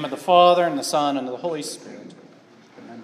name 0.00 0.06
of 0.06 0.10
the 0.10 0.16
Father, 0.16 0.64
and 0.64 0.78
the 0.78 0.82
Son, 0.82 1.18
and 1.18 1.28
the 1.28 1.36
Holy 1.36 1.60
Spirit. 1.60 2.14
Amen. 2.78 3.02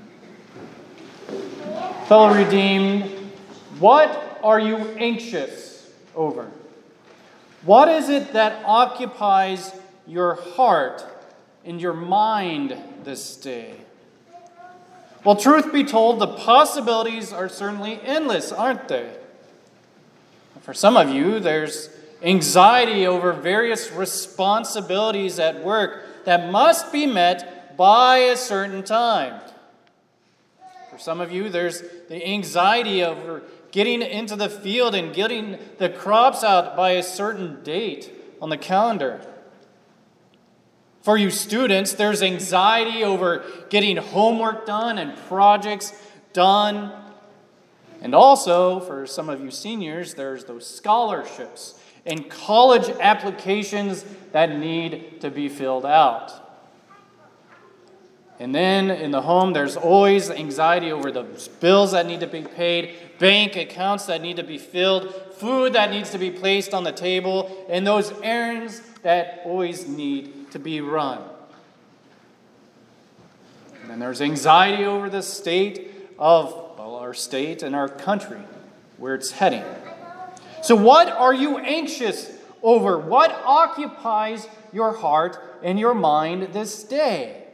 Fellow 2.06 2.32
redeemed, 2.32 3.04
what 3.78 4.40
are 4.42 4.58
you 4.58 4.78
anxious 4.96 5.90
over? 6.14 6.50
What 7.66 7.90
is 7.90 8.08
it 8.08 8.32
that 8.32 8.64
occupies 8.64 9.78
your 10.06 10.36
heart 10.36 11.04
and 11.66 11.82
your 11.82 11.92
mind 11.92 12.74
this 13.04 13.36
day? 13.36 13.74
Well, 15.22 15.36
truth 15.36 15.70
be 15.74 15.84
told, 15.84 16.18
the 16.18 16.28
possibilities 16.28 17.30
are 17.30 17.50
certainly 17.50 18.00
endless, 18.00 18.52
aren't 18.52 18.88
they? 18.88 19.14
For 20.62 20.72
some 20.72 20.96
of 20.96 21.10
you, 21.10 21.40
there's 21.40 21.90
anxiety 22.22 23.06
over 23.06 23.34
various 23.34 23.92
responsibilities 23.92 25.38
at 25.38 25.62
work 25.62 26.05
that 26.26 26.50
must 26.50 26.92
be 26.92 27.06
met 27.06 27.76
by 27.76 28.18
a 28.18 28.36
certain 28.36 28.82
time. 28.82 29.40
For 30.90 30.98
some 30.98 31.20
of 31.20 31.32
you, 31.32 31.48
there's 31.48 31.82
the 32.08 32.26
anxiety 32.26 33.02
over 33.02 33.42
getting 33.70 34.02
into 34.02 34.36
the 34.36 34.48
field 34.48 34.94
and 34.94 35.14
getting 35.14 35.58
the 35.78 35.88
crops 35.88 36.42
out 36.42 36.76
by 36.76 36.92
a 36.92 37.02
certain 37.02 37.62
date 37.62 38.12
on 38.40 38.50
the 38.50 38.58
calendar. 38.58 39.20
For 41.02 41.16
you 41.16 41.30
students, 41.30 41.92
there's 41.92 42.22
anxiety 42.22 43.04
over 43.04 43.44
getting 43.70 43.96
homework 43.96 44.66
done 44.66 44.98
and 44.98 45.16
projects 45.28 45.92
done. 46.32 46.92
And 48.02 48.14
also, 48.14 48.80
for 48.80 49.06
some 49.06 49.28
of 49.28 49.40
you 49.40 49.50
seniors, 49.50 50.14
there's 50.14 50.44
those 50.44 50.66
scholarships 50.66 51.80
and 52.06 52.30
college 52.30 52.88
applications 53.00 54.04
that 54.32 54.56
need 54.56 55.20
to 55.20 55.30
be 55.30 55.48
filled 55.48 55.84
out. 55.84 56.32
And 58.38 58.54
then 58.54 58.90
in 58.90 59.10
the 59.10 59.22
home, 59.22 59.54
there's 59.54 59.76
always 59.76 60.30
anxiety 60.30 60.92
over 60.92 61.10
the 61.10 61.24
bills 61.60 61.92
that 61.92 62.06
need 62.06 62.20
to 62.20 62.26
be 62.26 62.42
paid, 62.42 62.94
bank 63.18 63.56
accounts 63.56 64.06
that 64.06 64.20
need 64.20 64.36
to 64.36 64.42
be 64.42 64.58
filled, 64.58 65.14
food 65.36 65.72
that 65.72 65.90
needs 65.90 66.10
to 66.10 66.18
be 66.18 66.30
placed 66.30 66.74
on 66.74 66.84
the 66.84 66.92
table, 66.92 67.66
and 67.68 67.86
those 67.86 68.12
errands 68.22 68.82
that 69.02 69.40
always 69.44 69.88
need 69.88 70.50
to 70.50 70.58
be 70.58 70.80
run. 70.82 71.22
And 73.80 73.90
then 73.90 73.98
there's 74.00 74.20
anxiety 74.20 74.84
over 74.84 75.08
the 75.08 75.22
state 75.22 75.92
of 76.18 76.52
well, 76.76 76.96
our 76.96 77.14
state 77.14 77.62
and 77.62 77.74
our 77.74 77.88
country, 77.88 78.40
where 78.98 79.14
it's 79.14 79.30
heading. 79.30 79.64
So, 80.66 80.74
what 80.74 81.06
are 81.08 81.32
you 81.32 81.58
anxious 81.58 82.28
over? 82.60 82.98
What 82.98 83.30
occupies 83.44 84.48
your 84.72 84.92
heart 84.94 85.38
and 85.62 85.78
your 85.78 85.94
mind 85.94 86.52
this 86.52 86.82
day? 86.82 87.44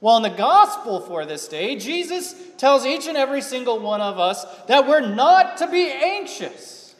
Well, 0.00 0.16
in 0.18 0.22
the 0.22 0.30
gospel 0.30 1.00
for 1.00 1.26
this 1.26 1.48
day, 1.48 1.74
Jesus 1.74 2.36
tells 2.56 2.86
each 2.86 3.08
and 3.08 3.16
every 3.16 3.40
single 3.40 3.80
one 3.80 4.00
of 4.00 4.20
us 4.20 4.44
that 4.68 4.86
we're 4.86 5.00
not 5.00 5.56
to 5.56 5.66
be 5.66 5.90
anxious. 5.90 6.94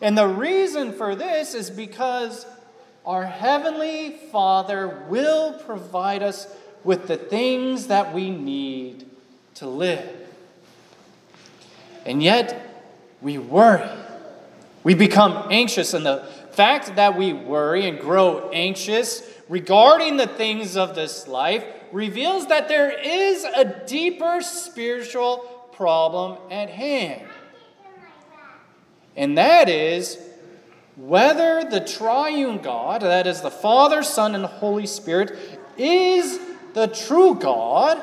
And 0.00 0.16
the 0.16 0.26
reason 0.26 0.94
for 0.94 1.14
this 1.14 1.52
is 1.52 1.68
because 1.68 2.46
our 3.04 3.26
Heavenly 3.26 4.12
Father 4.32 5.04
will 5.06 5.52
provide 5.52 6.22
us 6.22 6.46
with 6.82 7.08
the 7.08 7.18
things 7.18 7.88
that 7.88 8.14
we 8.14 8.30
need 8.30 9.04
to 9.56 9.66
live. 9.66 10.08
And 12.06 12.22
yet, 12.22 12.67
we 13.20 13.38
worry. 13.38 13.88
We 14.84 14.94
become 14.94 15.48
anxious, 15.50 15.94
and 15.94 16.06
the 16.06 16.24
fact 16.52 16.96
that 16.96 17.16
we 17.16 17.32
worry 17.32 17.88
and 17.88 17.98
grow 17.98 18.50
anxious 18.50 19.22
regarding 19.48 20.16
the 20.16 20.26
things 20.26 20.76
of 20.76 20.94
this 20.94 21.28
life 21.28 21.64
reveals 21.92 22.46
that 22.48 22.68
there 22.68 22.90
is 22.90 23.44
a 23.44 23.64
deeper 23.86 24.40
spiritual 24.40 25.38
problem 25.72 26.38
at 26.50 26.70
hand. 26.70 27.26
And 29.16 29.36
that 29.38 29.68
is 29.68 30.18
whether 30.96 31.64
the 31.68 31.80
triune 31.80 32.58
God, 32.58 33.02
that 33.02 33.26
is 33.26 33.40
the 33.40 33.50
Father, 33.50 34.02
Son, 34.02 34.34
and 34.34 34.44
Holy 34.44 34.86
Spirit, 34.86 35.36
is 35.76 36.38
the 36.74 36.88
true 36.88 37.34
God, 37.34 38.02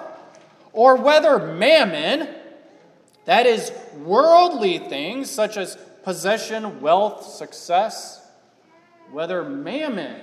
or 0.73 0.95
whether 0.95 1.39
mammon, 1.39 2.34
that 3.25 3.45
is, 3.45 3.71
worldly 3.97 4.79
things 4.79 5.29
such 5.29 5.57
as 5.57 5.77
possession, 6.03 6.81
wealth, 6.81 7.25
success, 7.25 8.21
whether 9.11 9.43
mammon 9.43 10.15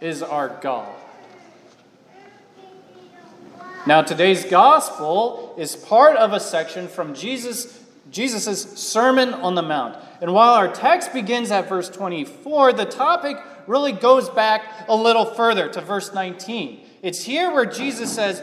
is 0.00 0.22
our 0.22 0.48
God. 0.60 0.94
Now, 3.86 4.02
today's 4.02 4.44
gospel 4.44 5.54
is 5.56 5.76
part 5.76 6.16
of 6.16 6.32
a 6.32 6.40
section 6.40 6.88
from 6.88 7.14
Jesus' 7.14 7.84
Jesus' 8.10 8.78
Sermon 8.78 9.34
on 9.34 9.54
the 9.54 9.62
Mount. 9.62 9.96
And 10.20 10.32
while 10.32 10.54
our 10.54 10.72
text 10.72 11.12
begins 11.12 11.50
at 11.50 11.68
verse 11.68 11.88
24, 11.88 12.72
the 12.72 12.84
topic 12.84 13.36
really 13.66 13.92
goes 13.92 14.28
back 14.28 14.62
a 14.88 14.94
little 14.94 15.24
further 15.24 15.68
to 15.70 15.80
verse 15.80 16.14
19. 16.14 16.80
It's 17.02 17.22
here 17.22 17.52
where 17.52 17.66
Jesus 17.66 18.12
says, 18.12 18.42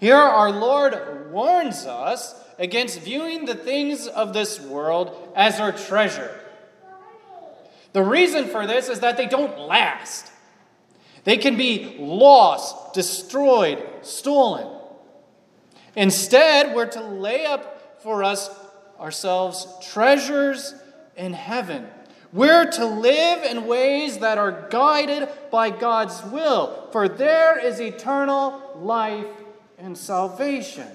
Here, 0.00 0.16
our 0.16 0.50
Lord 0.50 1.32
warns 1.32 1.86
us 1.86 2.34
against 2.58 3.00
viewing 3.00 3.44
the 3.44 3.54
things 3.54 4.06
of 4.06 4.32
this 4.32 4.60
world 4.60 5.32
as 5.34 5.60
our 5.60 5.72
treasure. 5.72 6.38
The 7.92 8.02
reason 8.02 8.46
for 8.46 8.66
this 8.66 8.88
is 8.88 9.00
that 9.00 9.16
they 9.16 9.26
don't 9.26 9.58
last. 9.58 10.30
They 11.24 11.36
can 11.36 11.56
be 11.56 11.96
lost, 11.98 12.94
destroyed, 12.94 13.84
stolen. 14.02 14.68
Instead, 15.96 16.74
we're 16.74 16.86
to 16.86 17.02
lay 17.02 17.44
up 17.44 18.00
for 18.02 18.22
us 18.22 18.50
ourselves 19.00 19.66
treasures 19.90 20.74
in 21.16 21.32
heaven. 21.32 21.86
We're 22.32 22.70
to 22.72 22.86
live 22.86 23.42
in 23.42 23.66
ways 23.66 24.18
that 24.18 24.38
are 24.38 24.68
guided 24.70 25.28
by 25.50 25.70
God's 25.70 26.22
will, 26.24 26.88
for 26.92 27.08
there 27.08 27.58
is 27.58 27.80
eternal 27.80 28.62
life 28.76 29.26
and 29.78 29.96
salvation. 29.96 30.86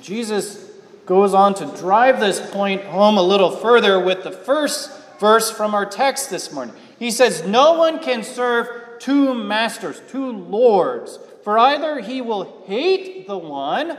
Jesus 0.00 0.70
goes 1.06 1.34
on 1.34 1.54
to 1.54 1.66
drive 1.76 2.18
this 2.18 2.40
point 2.50 2.82
home 2.84 3.18
a 3.18 3.22
little 3.22 3.50
further 3.50 4.02
with 4.02 4.24
the 4.24 4.32
first 4.32 4.90
verse 5.20 5.50
from 5.50 5.74
our 5.74 5.86
text 5.86 6.30
this 6.30 6.52
morning. 6.52 6.74
He 6.98 7.10
says, 7.10 7.46
No 7.46 7.74
one 7.74 8.02
can 8.02 8.22
serve 8.22 8.98
two 8.98 9.34
masters, 9.34 10.00
two 10.08 10.32
lords, 10.32 11.18
for 11.42 11.58
either 11.58 12.00
he 12.00 12.20
will 12.20 12.64
hate 12.66 13.26
the 13.26 13.38
one 13.38 13.98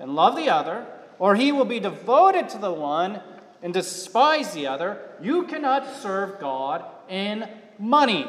and 0.00 0.14
love 0.14 0.36
the 0.36 0.48
other, 0.48 0.86
or 1.18 1.34
he 1.34 1.52
will 1.52 1.64
be 1.64 1.80
devoted 1.80 2.48
to 2.50 2.58
the 2.58 2.72
one 2.72 3.20
and 3.62 3.74
despise 3.74 4.52
the 4.54 4.66
other. 4.66 4.98
You 5.20 5.44
cannot 5.44 5.96
serve 5.96 6.40
God 6.40 6.84
and 7.08 7.48
money. 7.78 8.26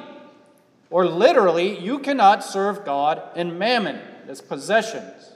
Or 0.89 1.05
literally, 1.05 1.79
you 1.79 1.99
cannot 1.99 2.43
serve 2.43 2.83
God 2.83 3.21
and 3.35 3.59
mammon, 3.59 3.99
as 4.27 4.41
possessions. 4.41 5.31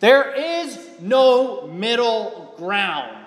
There 0.00 0.34
is 0.34 0.78
no 1.00 1.66
middle 1.66 2.54
ground. 2.56 3.26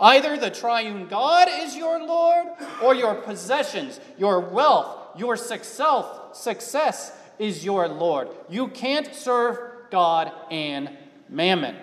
Either 0.00 0.36
the 0.36 0.50
triune 0.50 1.08
God 1.08 1.48
is 1.50 1.76
your 1.76 2.04
Lord, 2.04 2.46
or 2.82 2.94
your 2.94 3.16
possessions, 3.16 4.00
your 4.16 4.40
wealth, 4.40 5.18
your 5.18 5.36
success, 5.36 6.04
success 6.32 7.12
is 7.38 7.64
your 7.64 7.88
Lord. 7.88 8.28
You 8.48 8.68
can't 8.68 9.12
serve 9.14 9.58
God 9.90 10.32
and 10.50 10.90
mammon. 11.28 11.76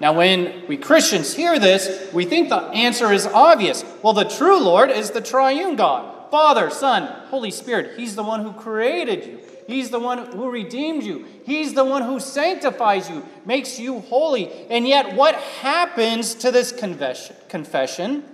Now, 0.00 0.14
when 0.14 0.66
we 0.66 0.76
Christians 0.76 1.34
hear 1.34 1.58
this, 1.58 2.12
we 2.12 2.24
think 2.24 2.48
the 2.48 2.56
answer 2.56 3.12
is 3.12 3.26
obvious. 3.26 3.84
Well, 4.02 4.14
the 4.14 4.24
true 4.24 4.58
Lord 4.58 4.90
is 4.90 5.10
the 5.10 5.20
triune 5.20 5.76
God 5.76 6.30
Father, 6.30 6.70
Son, 6.70 7.06
Holy 7.28 7.50
Spirit. 7.50 7.98
He's 7.98 8.14
the 8.14 8.22
one 8.22 8.42
who 8.42 8.52
created 8.52 9.26
you. 9.26 9.40
He's 9.66 9.90
the 9.90 10.00
one 10.00 10.32
who 10.32 10.48
redeemed 10.50 11.02
you. 11.02 11.26
He's 11.44 11.74
the 11.74 11.84
one 11.84 12.02
who 12.02 12.18
sanctifies 12.18 13.10
you, 13.10 13.26
makes 13.44 13.78
you 13.78 14.00
holy. 14.00 14.50
And 14.68 14.86
yet, 14.86 15.14
what 15.14 15.34
happens 15.34 16.34
to 16.36 16.50
this 16.50 16.72
confession? 16.72 18.24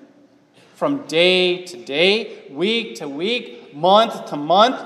from 0.76 1.06
day 1.06 1.64
to 1.64 1.76
day, 1.84 2.44
week 2.50 2.96
to 2.96 3.08
week, 3.08 3.74
month 3.74 4.26
to 4.26 4.36
month, 4.36 4.78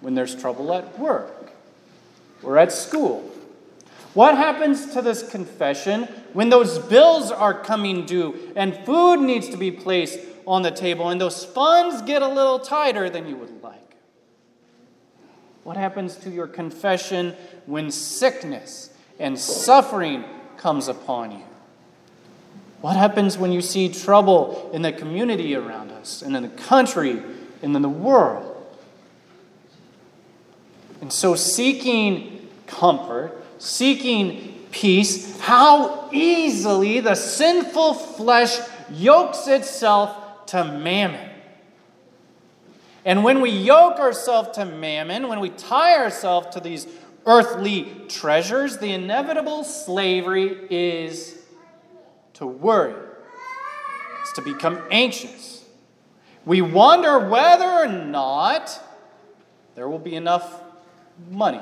when 0.00 0.14
there's 0.14 0.36
trouble 0.36 0.72
at 0.74 0.98
work 0.98 1.50
or 2.42 2.58
at 2.58 2.70
school? 2.70 3.31
What 4.14 4.36
happens 4.36 4.92
to 4.92 5.02
this 5.02 5.28
confession 5.28 6.02
when 6.34 6.50
those 6.50 6.78
bills 6.78 7.30
are 7.30 7.54
coming 7.54 8.04
due 8.04 8.52
and 8.56 8.76
food 8.84 9.20
needs 9.20 9.48
to 9.50 9.56
be 9.56 9.70
placed 9.70 10.18
on 10.46 10.62
the 10.62 10.70
table 10.70 11.08
and 11.08 11.20
those 11.20 11.44
funds 11.44 12.02
get 12.02 12.20
a 12.20 12.28
little 12.28 12.58
tighter 12.58 13.08
than 13.08 13.26
you 13.26 13.36
would 13.36 13.62
like? 13.62 13.78
What 15.64 15.76
happens 15.76 16.16
to 16.16 16.30
your 16.30 16.46
confession 16.46 17.34
when 17.66 17.90
sickness 17.90 18.90
and 19.18 19.38
suffering 19.38 20.24
comes 20.56 20.88
upon 20.88 21.32
you? 21.32 21.42
What 22.82 22.96
happens 22.96 23.38
when 23.38 23.52
you 23.52 23.60
see 23.60 23.88
trouble 23.88 24.70
in 24.74 24.82
the 24.82 24.92
community 24.92 25.54
around 25.54 25.92
us 25.92 26.20
and 26.20 26.36
in 26.36 26.42
the 26.42 26.48
country 26.48 27.22
and 27.62 27.76
in 27.76 27.80
the 27.80 27.88
world? 27.88 28.48
And 31.00 31.12
so, 31.12 31.34
seeking 31.34 32.31
comfort, 32.72 33.44
seeking 33.58 34.66
peace, 34.70 35.40
how 35.40 36.08
easily 36.12 37.00
the 37.00 37.14
sinful 37.14 37.94
flesh 37.94 38.58
yokes 38.90 39.46
itself 39.46 40.46
to 40.46 40.64
mammon. 40.64 41.30
And 43.04 43.24
when 43.24 43.40
we 43.40 43.50
yoke 43.50 43.98
ourselves 43.98 44.50
to 44.56 44.64
mammon, 44.64 45.28
when 45.28 45.40
we 45.40 45.50
tie 45.50 45.96
ourselves 45.96 46.48
to 46.54 46.60
these 46.60 46.86
earthly 47.26 47.92
treasures, 48.08 48.78
the 48.78 48.92
inevitable 48.92 49.64
slavery 49.64 50.66
is 50.70 51.38
to 52.34 52.46
worry, 52.46 52.94
it's 54.20 54.32
to 54.34 54.42
become 54.42 54.80
anxious. 54.90 55.64
We 56.44 56.60
wonder 56.60 57.28
whether 57.28 57.64
or 57.64 57.86
not 57.86 58.80
there 59.74 59.88
will 59.88 59.98
be 59.98 60.14
enough 60.14 60.60
money, 61.30 61.60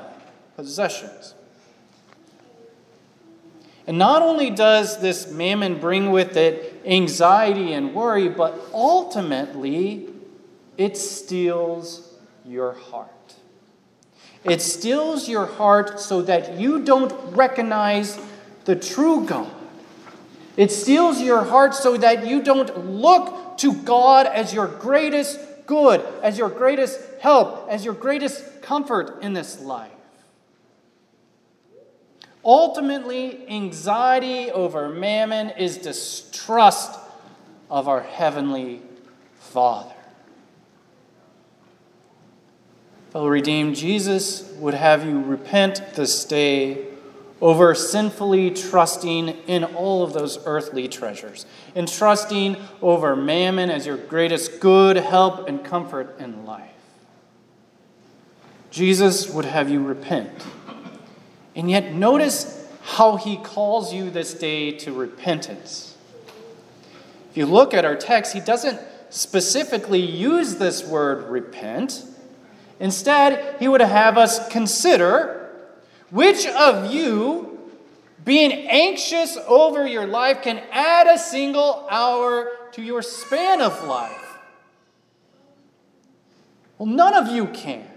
possessions. 0.61 1.33
And 3.87 3.97
not 3.97 4.21
only 4.21 4.51
does 4.51 5.01
this 5.01 5.31
mammon 5.31 5.79
bring 5.79 6.11
with 6.11 6.37
it 6.37 6.83
anxiety 6.85 7.73
and 7.73 7.95
worry, 7.95 8.29
but 8.29 8.59
ultimately 8.71 10.07
it 10.77 10.97
steals 10.97 12.13
your 12.45 12.73
heart. 12.73 13.35
It 14.43 14.61
steals 14.61 15.27
your 15.27 15.47
heart 15.47 15.99
so 15.99 16.21
that 16.21 16.59
you 16.59 16.83
don't 16.83 17.11
recognize 17.35 18.19
the 18.65 18.75
true 18.75 19.25
God. 19.25 19.51
It 20.57 20.71
steals 20.71 21.21
your 21.21 21.43
heart 21.43 21.73
so 21.73 21.97
that 21.97 22.27
you 22.27 22.43
don't 22.43 22.85
look 22.85 23.57
to 23.57 23.73
God 23.73 24.27
as 24.27 24.53
your 24.53 24.67
greatest 24.67 25.39
good, 25.65 26.05
as 26.21 26.37
your 26.37 26.49
greatest 26.49 26.99
help, 27.19 27.67
as 27.67 27.83
your 27.83 27.95
greatest 27.95 28.61
comfort 28.61 29.23
in 29.23 29.33
this 29.33 29.59
life. 29.59 29.89
Ultimately, 32.43 33.47
anxiety 33.47 34.49
over 34.49 34.89
mammon 34.89 35.51
is 35.51 35.77
distrust 35.77 36.99
of 37.69 37.87
our 37.87 38.01
Heavenly 38.01 38.81
Father. 39.35 39.93
Fellow 43.11 43.27
redeemed, 43.27 43.75
Jesus 43.75 44.49
would 44.57 44.73
have 44.73 45.05
you 45.05 45.21
repent 45.21 45.81
this 45.95 46.25
day 46.25 46.87
over 47.41 47.75
sinfully 47.75 48.51
trusting 48.51 49.29
in 49.47 49.63
all 49.63 50.03
of 50.03 50.13
those 50.13 50.39
earthly 50.45 50.87
treasures, 50.87 51.45
in 51.75 51.85
trusting 51.85 52.55
over 52.81 53.15
mammon 53.15 53.69
as 53.69 53.85
your 53.85 53.97
greatest 53.97 54.59
good, 54.59 54.95
help, 54.95 55.47
and 55.47 55.63
comfort 55.63 56.15
in 56.19 56.45
life. 56.45 56.69
Jesus 58.69 59.29
would 59.29 59.45
have 59.45 59.69
you 59.69 59.83
repent. 59.83 60.31
And 61.55 61.69
yet, 61.69 61.93
notice 61.93 62.67
how 62.81 63.17
he 63.17 63.37
calls 63.37 63.93
you 63.93 64.09
this 64.09 64.33
day 64.33 64.71
to 64.71 64.93
repentance. 64.93 65.95
If 67.29 67.37
you 67.37 67.45
look 67.45 67.73
at 67.73 67.85
our 67.85 67.95
text, 67.95 68.33
he 68.33 68.39
doesn't 68.39 68.79
specifically 69.09 69.99
use 70.01 70.55
this 70.55 70.83
word 70.83 71.29
repent. 71.29 72.03
Instead, 72.79 73.57
he 73.59 73.67
would 73.67 73.81
have 73.81 74.17
us 74.17 74.47
consider 74.49 75.49
which 76.09 76.45
of 76.47 76.91
you, 76.91 77.59
being 78.25 78.51
anxious 78.51 79.37
over 79.47 79.87
your 79.87 80.05
life, 80.05 80.41
can 80.41 80.61
add 80.71 81.07
a 81.07 81.17
single 81.17 81.87
hour 81.89 82.51
to 82.73 82.81
your 82.81 83.01
span 83.01 83.61
of 83.61 83.83
life? 83.85 84.37
Well, 86.77 86.87
none 86.87 87.13
of 87.13 87.27
you 87.27 87.47
can. 87.47 87.90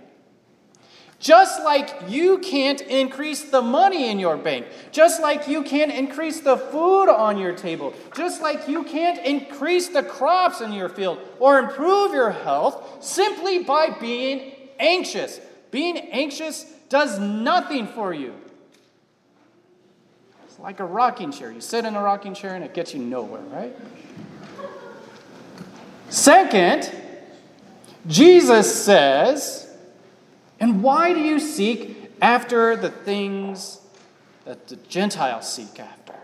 Just 1.25 1.65
like 1.65 1.91
you 2.07 2.37
can't 2.37 2.83
increase 2.83 3.45
the 3.45 3.63
money 3.63 4.11
in 4.11 4.19
your 4.19 4.37
bank, 4.37 4.67
just 4.93 5.23
like 5.23 5.49
you 5.49 5.63
can't 5.63 5.91
increase 5.91 6.41
the 6.41 6.59
food 6.59 7.09
on 7.09 7.39
your 7.39 7.55
table, 7.55 7.95
just 8.15 8.43
like 8.43 8.69
you 8.69 8.85
can't 8.85 9.25
increase 9.25 9.89
the 9.89 10.03
crops 10.03 10.61
in 10.61 10.71
your 10.71 10.91
field 10.91 11.19
or 11.41 11.59
improve 11.59 12.13
your 12.13 12.31
health 12.31 13.03
simply 13.03 13.65
by 13.65 13.89
being 13.89 14.53
anxious. 14.79 15.41
Being 15.71 15.97
anxious 15.97 16.65
does 16.91 17.19
nothing 17.19 17.87
for 17.87 18.13
you. 18.13 18.35
It's 20.45 20.59
like 20.59 20.79
a 20.79 20.85
rocking 20.85 21.33
chair. 21.33 21.51
You 21.51 21.63
sit 21.63 21.87
in 21.87 21.97
a 21.97 22.03
rocking 22.03 22.35
chair 22.35 22.55
and 22.55 22.63
it 22.63 22.75
gets 22.75 22.93
you 22.93 23.01
nowhere, 23.01 23.41
right? 23.45 23.75
Second, 26.11 26.95
Jesus 28.07 28.85
says, 28.85 29.64
And 30.61 30.83
why 30.83 31.13
do 31.13 31.21
you 31.21 31.41
seek 31.41 32.11
after 32.21 32.77
the 32.77 32.91
things 32.91 33.81
that 34.45 34.69
the 34.69 34.77
Gentiles 34.77 35.53
seek 35.53 35.79
after? 35.81 36.15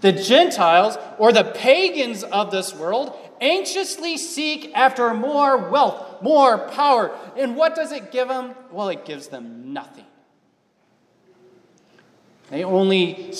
The 0.00 0.12
Gentiles, 0.12 0.96
or 1.18 1.32
the 1.32 1.44
pagans 1.44 2.22
of 2.22 2.50
this 2.50 2.74
world, 2.74 3.14
anxiously 3.40 4.16
seek 4.16 4.72
after 4.74 5.12
more 5.12 5.70
wealth, 5.70 6.22
more 6.22 6.58
power. 6.68 7.16
And 7.36 7.56
what 7.56 7.74
does 7.74 7.92
it 7.92 8.10
give 8.10 8.28
them? 8.28 8.54
Well, 8.70 8.88
it 8.88 9.04
gives 9.04 9.28
them 9.28 9.72
nothing. 9.72 10.06
They 12.50 12.64
only 12.64 13.32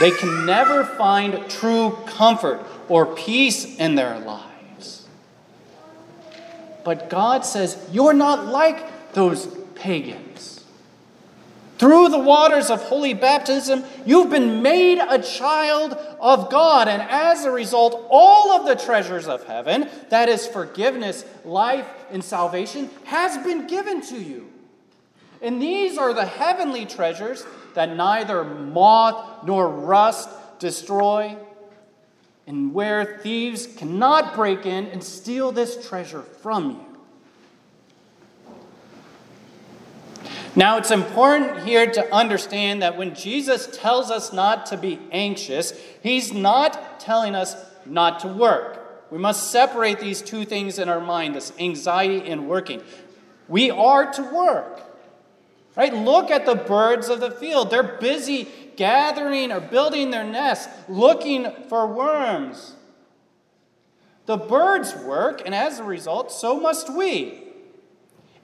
they 0.00 0.10
can 0.10 0.44
never 0.44 0.84
find 0.84 1.48
true 1.48 1.96
comfort 2.06 2.64
or 2.88 3.06
peace 3.06 3.76
in 3.78 3.94
their 3.94 4.18
lives. 4.18 5.06
But 6.84 7.08
God 7.08 7.44
says, 7.44 7.88
You're 7.90 8.12
not 8.12 8.46
like 8.46 8.84
those 9.16 9.46
pagans. 9.74 10.62
Through 11.78 12.10
the 12.10 12.18
waters 12.18 12.70
of 12.70 12.82
holy 12.82 13.14
baptism, 13.14 13.82
you've 14.04 14.30
been 14.30 14.62
made 14.62 14.98
a 14.98 15.20
child 15.22 15.94
of 16.20 16.50
God. 16.50 16.86
And 16.86 17.02
as 17.02 17.44
a 17.44 17.50
result, 17.50 18.06
all 18.10 18.52
of 18.52 18.66
the 18.66 18.82
treasures 18.82 19.26
of 19.26 19.46
heaven, 19.46 19.88
that 20.10 20.28
is 20.28 20.46
forgiveness, 20.46 21.24
life, 21.44 21.88
and 22.10 22.22
salvation, 22.22 22.90
has 23.04 23.38
been 23.38 23.66
given 23.66 24.02
to 24.02 24.22
you. 24.22 24.50
And 25.40 25.60
these 25.60 25.96
are 25.96 26.12
the 26.12 26.26
heavenly 26.26 26.84
treasures 26.84 27.44
that 27.74 27.96
neither 27.96 28.44
moth 28.44 29.44
nor 29.46 29.68
rust 29.68 30.28
destroy, 30.58 31.36
and 32.46 32.74
where 32.74 33.18
thieves 33.22 33.66
cannot 33.66 34.34
break 34.34 34.66
in 34.66 34.86
and 34.86 35.02
steal 35.02 35.52
this 35.52 35.88
treasure 35.88 36.22
from 36.22 36.70
you. 36.70 36.95
Now, 40.56 40.78
it's 40.78 40.90
important 40.90 41.64
here 41.64 41.86
to 41.92 42.14
understand 42.14 42.80
that 42.80 42.96
when 42.96 43.14
Jesus 43.14 43.68
tells 43.76 44.10
us 44.10 44.32
not 44.32 44.64
to 44.66 44.78
be 44.78 44.98
anxious, 45.12 45.78
he's 46.02 46.32
not 46.32 46.98
telling 46.98 47.34
us 47.34 47.54
not 47.84 48.20
to 48.20 48.28
work. 48.28 49.10
We 49.10 49.18
must 49.18 49.50
separate 49.50 50.00
these 50.00 50.22
two 50.22 50.46
things 50.46 50.78
in 50.78 50.88
our 50.88 50.98
mind 51.00 51.34
this 51.34 51.52
anxiety 51.60 52.26
and 52.30 52.48
working. 52.48 52.82
We 53.48 53.70
are 53.70 54.10
to 54.12 54.22
work. 54.22 54.82
Right? 55.76 55.92
Look 55.92 56.30
at 56.30 56.46
the 56.46 56.54
birds 56.54 57.10
of 57.10 57.20
the 57.20 57.30
field. 57.30 57.70
They're 57.70 57.82
busy 57.82 58.48
gathering 58.76 59.52
or 59.52 59.60
building 59.60 60.10
their 60.10 60.24
nests, 60.24 60.72
looking 60.88 61.52
for 61.68 61.86
worms. 61.86 62.74
The 64.24 64.38
birds 64.38 64.94
work, 64.94 65.42
and 65.44 65.54
as 65.54 65.78
a 65.78 65.84
result, 65.84 66.32
so 66.32 66.58
must 66.58 66.92
we. 66.92 67.45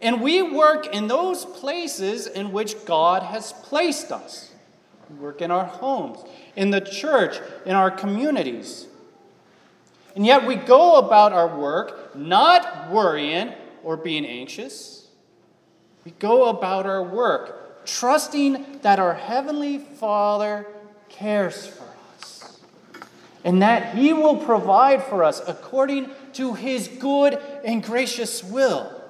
And 0.02 0.20
we 0.20 0.42
work 0.42 0.92
in 0.92 1.06
those 1.06 1.44
places 1.44 2.26
in 2.26 2.50
which 2.50 2.84
God 2.84 3.22
has 3.22 3.52
placed 3.52 4.10
us. 4.10 4.50
We 5.08 5.16
work 5.16 5.40
in 5.40 5.52
our 5.52 5.64
homes, 5.64 6.18
in 6.56 6.70
the 6.70 6.80
church, 6.80 7.38
in 7.64 7.76
our 7.76 7.90
communities. 7.90 8.88
And 10.16 10.26
yet 10.26 10.44
we 10.44 10.56
go 10.56 10.96
about 10.96 11.32
our 11.32 11.56
work 11.56 12.16
not 12.16 12.90
worrying 12.90 13.52
or 13.84 13.96
being 13.96 14.26
anxious. 14.26 15.06
We 16.04 16.10
go 16.18 16.48
about 16.48 16.84
our 16.84 17.02
work 17.02 17.86
trusting 17.86 18.80
that 18.82 18.98
our 18.98 19.14
Heavenly 19.14 19.78
Father 19.78 20.66
cares 21.08 21.66
for 21.66 21.84
us 22.18 22.60
and 23.44 23.62
that 23.62 23.94
He 23.94 24.12
will 24.12 24.36
provide 24.36 25.02
for 25.04 25.22
us 25.22 25.40
according 25.46 26.10
to 26.34 26.54
His 26.54 26.88
good 26.88 27.34
and 27.64 27.82
gracious 27.82 28.42
will. 28.42 29.01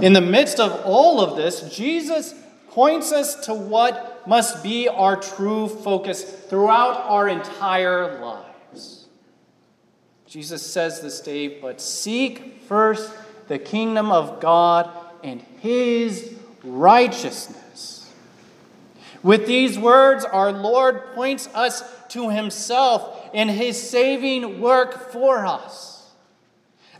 In 0.00 0.12
the 0.12 0.20
midst 0.20 0.58
of 0.58 0.72
all 0.84 1.20
of 1.20 1.36
this, 1.36 1.74
Jesus 1.74 2.34
points 2.70 3.12
us 3.12 3.46
to 3.46 3.54
what 3.54 4.26
must 4.26 4.62
be 4.62 4.88
our 4.88 5.16
true 5.16 5.68
focus 5.68 6.24
throughout 6.24 6.96
our 7.08 7.28
entire 7.28 8.20
lives. 8.20 9.06
Jesus 10.26 10.68
says 10.68 11.00
this 11.00 11.20
day, 11.20 11.46
but 11.46 11.80
seek 11.80 12.62
first 12.62 13.12
the 13.46 13.58
kingdom 13.58 14.10
of 14.10 14.40
God 14.40 14.90
and 15.22 15.40
his 15.60 16.34
righteousness. 16.64 18.12
With 19.22 19.46
these 19.46 19.78
words, 19.78 20.24
our 20.24 20.50
Lord 20.50 21.14
points 21.14 21.48
us 21.54 21.84
to 22.08 22.30
himself 22.30 23.30
and 23.32 23.48
his 23.48 23.80
saving 23.80 24.60
work 24.60 25.12
for 25.12 25.46
us. 25.46 26.03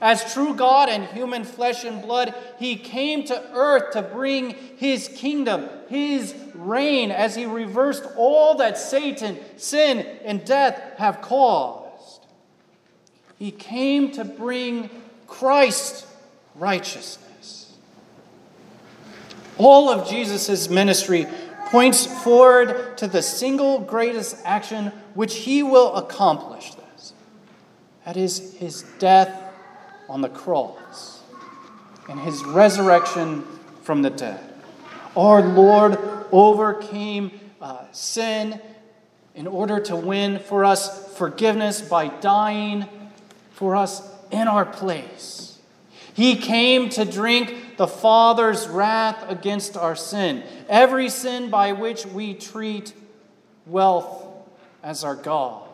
As 0.04 0.34
true 0.34 0.54
God 0.54 0.90
and 0.90 1.06
human 1.06 1.44
flesh 1.44 1.82
and 1.82 2.02
blood, 2.02 2.34
he 2.58 2.76
came 2.76 3.24
to 3.24 3.42
earth 3.54 3.94
to 3.94 4.02
bring 4.02 4.50
his 4.76 5.08
kingdom, 5.08 5.66
his 5.88 6.34
reign, 6.54 7.10
as 7.10 7.34
he 7.34 7.46
reversed 7.46 8.04
all 8.14 8.56
that 8.56 8.76
Satan, 8.76 9.38
sin, 9.56 10.00
and 10.22 10.44
death 10.44 10.78
have 10.98 11.22
caused. 11.22 12.20
He 13.38 13.50
came 13.50 14.12
to 14.12 14.26
bring 14.26 14.90
Christ's 15.26 16.06
righteousness. 16.54 17.72
All 19.56 19.88
of 19.88 20.06
Jesus' 20.06 20.68
ministry 20.68 21.26
points 21.70 22.04
forward 22.22 22.98
to 22.98 23.06
the 23.06 23.22
single 23.22 23.78
greatest 23.78 24.36
action 24.44 24.92
which 25.14 25.34
he 25.34 25.62
will 25.62 25.94
accomplish 25.94 26.74
this. 26.74 27.14
That 28.04 28.18
is 28.18 28.54
his 28.58 28.82
death 28.98 29.40
on 30.08 30.20
the 30.20 30.28
cross 30.28 31.22
and 32.08 32.20
his 32.20 32.44
resurrection 32.44 33.42
from 33.82 34.02
the 34.02 34.10
dead. 34.10 34.40
Our 35.16 35.42
Lord 35.42 35.98
overcame 36.32 37.38
uh, 37.60 37.84
sin 37.92 38.60
in 39.34 39.46
order 39.46 39.80
to 39.80 39.96
win 39.96 40.38
for 40.38 40.64
us 40.64 41.16
forgiveness 41.16 41.80
by 41.80 42.08
dying 42.08 42.86
for 43.52 43.76
us 43.76 44.08
in 44.30 44.48
our 44.48 44.64
place. 44.64 45.58
He 46.14 46.36
came 46.36 46.90
to 46.90 47.04
drink 47.04 47.76
the 47.76 47.88
Father's 47.88 48.68
wrath 48.68 49.28
against 49.28 49.76
our 49.76 49.96
sin, 49.96 50.44
every 50.68 51.08
sin 51.08 51.50
by 51.50 51.72
which 51.72 52.06
we 52.06 52.34
treat 52.34 52.92
wealth 53.66 54.24
as 54.82 55.02
our 55.02 55.16
God. 55.16 55.68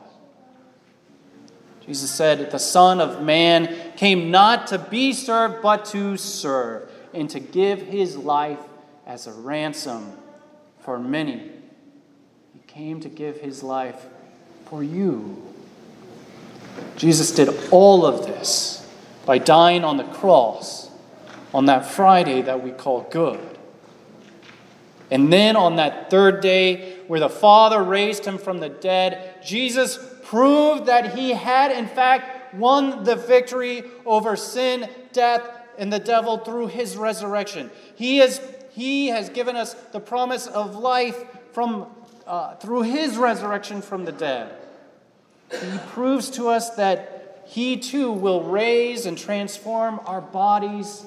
Jesus 1.91 2.13
said, 2.13 2.53
The 2.53 2.59
Son 2.61 3.01
of 3.01 3.21
Man 3.21 3.77
came 3.97 4.31
not 4.31 4.69
to 4.69 4.79
be 4.79 5.13
served, 5.13 5.61
but 5.61 5.87
to 5.87 6.17
serve, 6.17 6.89
and 7.13 7.29
to 7.31 7.41
give 7.41 7.83
his 7.83 8.17
life 8.17 8.61
as 9.09 9.27
a 9.27 9.33
ransom 9.33 10.13
for 10.83 11.01
many. 11.01 11.51
He 12.53 12.61
came 12.69 13.01
to 13.01 13.09
give 13.09 13.41
his 13.41 13.65
life 13.65 14.07
for 14.67 14.85
you. 14.85 15.43
Jesus 16.95 17.33
did 17.33 17.49
all 17.73 18.07
of 18.07 18.25
this 18.25 18.89
by 19.27 19.39
dying 19.39 19.83
on 19.83 19.97
the 19.97 20.05
cross 20.05 20.93
on 21.53 21.67
that 21.67 21.85
Friday 21.85 22.41
that 22.43 22.63
we 22.63 22.71
call 22.71 23.01
good. 23.11 23.41
And 25.11 25.33
then 25.33 25.57
on 25.57 25.75
that 25.75 26.09
third 26.09 26.41
day, 26.41 26.99
where 27.09 27.19
the 27.19 27.29
Father 27.29 27.83
raised 27.83 28.25
him 28.25 28.39
from 28.39 28.61
the 28.61 28.69
dead, 28.69 29.43
Jesus 29.45 29.99
proved 30.31 30.87
that 30.87 31.19
he 31.19 31.31
had, 31.31 31.73
in 31.73 31.89
fact, 31.89 32.55
won 32.55 33.03
the 33.03 33.17
victory 33.17 33.83
over 34.07 34.37
sin, 34.37 34.89
death, 35.13 35.43
and 35.77 35.93
the 35.93 35.99
devil 35.99 36.39
through 36.39 36.69
his 36.69 36.97
resurrection. 36.97 37.69
He 37.97 38.19
has, 38.19 38.41
he 38.71 39.09
has 39.09 39.29
given 39.29 39.57
us 39.57 39.75
the 39.91 39.99
promise 39.99 40.47
of 40.47 40.77
life 40.77 41.21
from, 41.51 41.89
uh, 42.29 42.55
through 42.55 42.83
his 42.83 43.17
resurrection 43.17 43.83
from 43.83 44.05
the 44.05 44.13
dead. 44.13 44.55
He 45.51 45.79
proves 45.89 46.31
to 46.31 46.47
us 46.47 46.77
that 46.77 47.45
he 47.49 47.77
too 47.77 48.13
will 48.13 48.45
raise 48.45 49.07
and 49.07 49.19
transform 49.19 49.99
our 50.07 50.21
bodies 50.21 51.07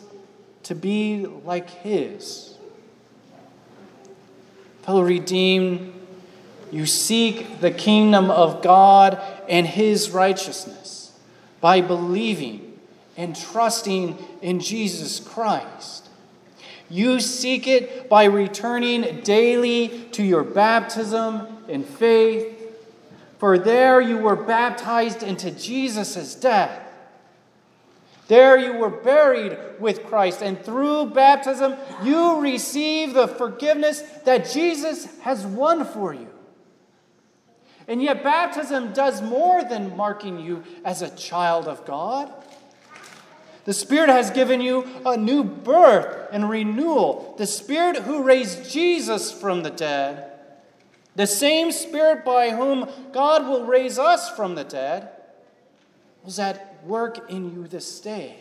to 0.64 0.76
be 0.76 1.28
like 1.46 1.70
his. 1.70 2.58
Fellow 4.82 5.04
redeemed, 5.04 5.94
you 6.74 6.88
seek 6.88 7.60
the 7.60 7.70
kingdom 7.70 8.32
of 8.32 8.64
God 8.64 9.22
and 9.48 9.68
his 9.68 10.10
righteousness 10.10 11.12
by 11.62 11.82
believing 11.82 12.80
and 13.16 13.36
trusting 13.36 14.18
in 14.42 14.60
Jesus 14.60 15.20
Christ. 15.20 16.10
You 16.90 17.20
seek 17.20 17.68
it 17.68 18.10
by 18.10 18.24
returning 18.24 19.22
daily 19.22 20.06
to 20.14 20.24
your 20.24 20.44
baptism 20.44 21.48
in 21.68 21.84
faith, 21.84 22.60
for 23.38 23.60
there 23.60 24.02
you 24.02 24.18
were 24.18 24.36
baptized 24.36 25.22
into 25.22 25.52
Jesus' 25.52 26.34
death. 26.34 26.80
There 28.28 28.58
you 28.58 28.80
were 28.80 28.90
buried 28.90 29.56
with 29.80 30.06
Christ, 30.06 30.42
and 30.42 30.60
through 30.60 31.12
baptism 31.12 31.76
you 32.02 32.42
receive 32.42 33.14
the 33.14 33.28
forgiveness 33.28 34.02
that 34.26 34.50
Jesus 34.50 35.20
has 35.20 35.46
won 35.46 35.86
for 35.86 36.16
you. 36.16 36.30
And 37.88 38.02
yet, 38.02 38.24
baptism 38.24 38.94
does 38.94 39.22
more 39.22 39.64
than 39.64 39.96
marking 39.98 40.40
you 40.40 40.64
as 40.86 41.02
a 41.02 41.16
child 41.16 41.68
of 41.68 41.86
God. 41.86 42.32
The 43.66 43.74
Spirit 43.74 44.10
has 44.10 44.30
given 44.30 44.62
you 44.62 44.86
a 45.06 45.16
new 45.16 45.44
birth 45.44 46.30
and 46.32 46.50
renewal. 46.50 47.36
The 47.38 47.48
Spirit 47.48 47.98
who 47.98 48.24
raised 48.24 48.70
Jesus 48.70 49.32
from 49.32 49.64
the 49.64 49.70
dead, 49.70 50.32
the 51.16 51.28
same 51.28 51.72
Spirit 51.72 52.26
by 52.26 52.50
whom 52.50 52.90
God 53.12 53.48
will 53.48 53.66
raise 53.66 53.98
us 53.98 54.30
from 54.30 54.56
the 54.56 54.64
dead, 54.64 55.10
was 56.24 56.40
at 56.40 56.84
work 56.86 57.30
in 57.30 57.54
you 57.54 57.68
this 57.68 58.00
day. 58.00 58.38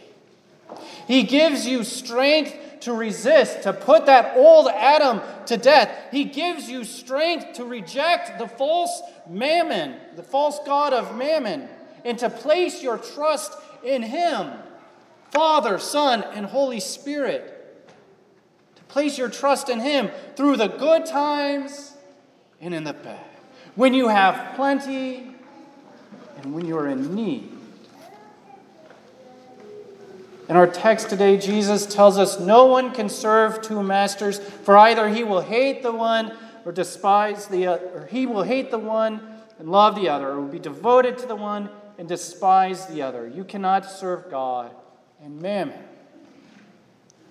He 1.07 1.23
gives 1.23 1.67
you 1.67 1.85
strength 1.85 2.81
to 2.81 2.93
resist, 2.93 3.63
to 3.63 3.73
put 3.73 4.07
that 4.07 4.37
old 4.37 4.69
Adam 4.69 5.21
to 5.47 5.57
death. 5.57 5.91
He 6.11 6.25
gives 6.25 6.69
you 6.69 6.85
strength 6.85 7.55
to 7.55 7.65
reject 7.65 8.39
the 8.39 8.47
false 8.47 9.03
mammon, 9.29 9.97
the 10.17 10.23
false 10.23 10.59
God 10.65 10.93
of 10.93 11.17
mammon, 11.17 11.69
and 12.05 12.19
to 12.19 12.31
place 12.31 12.83
your 12.83 12.99
trust 12.99 13.53
in 13.85 14.03
Him, 14.03 14.51
Father, 15.31 15.79
Son, 15.79 16.23
and 16.35 16.47
Holy 16.47 16.81
Spirit. 16.81 17.87
To 18.77 18.83
place 18.85 19.19
your 19.19 19.29
trust 19.29 19.69
in 19.69 19.81
Him 19.81 20.11
through 20.37 20.57
the 20.57 20.69
good 20.69 21.07
times 21.07 21.95
and 22.61 22.75
in 22.75 22.85
the 22.85 22.93
bad. 22.93 23.25
When 23.75 23.95
you 23.95 24.09
have 24.09 24.55
plenty 24.57 25.35
and 26.43 26.55
when 26.55 26.67
you're 26.67 26.89
in 26.89 27.15
need. 27.15 27.51
In 30.49 30.57
our 30.57 30.67
text 30.67 31.09
today, 31.09 31.37
Jesus 31.37 31.87
tells 31.87 32.19
us 32.19 32.41
no 32.41 32.67
one 32.67 32.93
can 32.93 33.09
serve 33.09 33.63
two 33.63 33.83
masters, 33.83 34.39
for 34.41 34.77
either 34.77 35.09
he 35.09 35.23
will 35.23 35.41
hate 35.41 35.83
the 35.83 35.93
one 35.93 36.37
or 36.65 36.73
despise 36.73 37.47
the 37.47 37.69
other, 37.69 37.87
or 37.95 38.07
he 38.07 38.27
will 38.27 38.43
hate 38.43 38.71
the 38.71 38.79
one 38.79 39.21
and 39.59 39.71
love 39.71 39.95
the 39.95 40.09
other, 40.09 40.31
or 40.31 40.41
will 40.41 40.49
be 40.49 40.59
devoted 40.59 41.17
to 41.19 41.27
the 41.27 41.37
one 41.37 41.71
and 41.97 42.09
despise 42.09 42.87
the 42.87 43.03
other. 43.03 43.29
You 43.29 43.45
cannot 43.45 43.89
serve 43.89 44.31
God 44.31 44.75
and 45.23 45.41
mammon. 45.41 45.79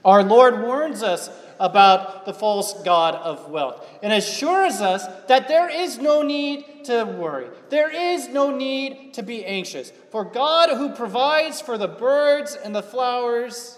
Our 0.06 0.24
Lord 0.24 0.62
warns 0.62 1.04
us 1.04 1.30
about 1.62 2.26
the 2.26 2.34
false 2.34 2.74
God 2.82 3.14
of 3.14 3.50
wealth 3.50 3.88
and 4.02 4.12
assures 4.12 4.82
us 4.82 5.06
that 5.28 5.48
there 5.48 5.70
is 5.70 6.00
no 6.00 6.24
need 6.24 6.86
to 6.86 7.04
worry. 7.04 7.48
There 7.70 7.92
is 7.92 8.28
no 8.28 8.50
need 8.50 9.14
to 9.14 9.22
be 9.22 9.46
anxious. 9.46 9.94
For 10.10 10.26
God, 10.26 10.76
who 10.76 10.90
provides 10.90 11.62
for 11.62 11.78
the 11.78 11.88
birds 11.88 12.56
and 12.56 12.76
the 12.76 12.82
flowers, 12.82 13.78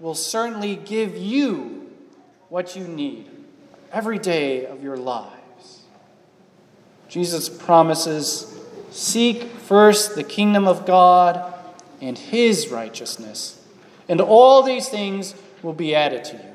will 0.00 0.14
certainly 0.14 0.74
give 0.74 1.14
you 1.16 1.90
what 2.48 2.74
you 2.74 2.88
need 2.88 3.30
every 3.92 4.18
day 4.18 4.64
of 4.64 4.82
your 4.82 4.96
lives. 4.96 5.82
Jesus 7.08 7.50
promises 7.50 8.58
seek 8.90 9.42
first 9.42 10.14
the 10.14 10.24
kingdom 10.24 10.66
of 10.66 10.86
God 10.86 11.52
and 12.00 12.16
his 12.16 12.68
righteousness, 12.68 13.62
and 14.08 14.22
all 14.22 14.62
these 14.62 14.88
things 14.88 15.34
will 15.62 15.74
be 15.74 15.94
added 15.94 16.24
to 16.24 16.36
you 16.36 16.51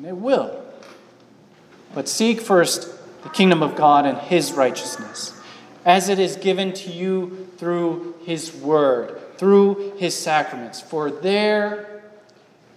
and 0.00 0.08
they 0.08 0.12
will. 0.12 0.64
But 1.92 2.08
seek 2.08 2.40
first 2.40 2.88
the 3.22 3.28
kingdom 3.28 3.62
of 3.62 3.76
God 3.76 4.06
and 4.06 4.16
his 4.16 4.52
righteousness, 4.52 5.38
as 5.84 6.08
it 6.08 6.18
is 6.18 6.36
given 6.36 6.72
to 6.72 6.90
you 6.90 7.48
through 7.58 8.14
his 8.24 8.54
word, 8.54 9.20
through 9.36 9.96
his 9.98 10.16
sacraments. 10.16 10.80
For 10.80 11.10
there 11.10 12.02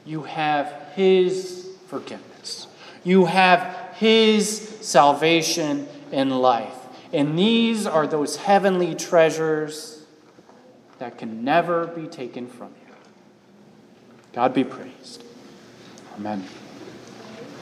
you 0.03 0.23
have 0.23 0.91
his 0.95 1.69
forgiveness, 1.87 2.67
you 3.05 3.23
have 3.25 3.95
his 3.95 4.59
salvation 4.81 5.87
and 6.11 6.41
life. 6.41 6.75
And 7.13 7.39
these 7.39 7.87
are 7.87 8.05
those 8.05 8.35
heavenly 8.35 8.95
treasures 8.95 10.03
that 10.97 11.17
can 11.17 11.45
never 11.45 11.87
be 11.87 12.07
taken 12.07 12.47
from 12.47 12.73
you. 12.85 12.95
God 14.33 14.53
be 14.53 14.65
praised. 14.65 15.23
Amen. 16.17 16.43